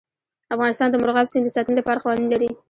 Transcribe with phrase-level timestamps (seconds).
[0.55, 2.49] افغانستان د مورغاب سیند د ساتنې لپاره قوانین لري.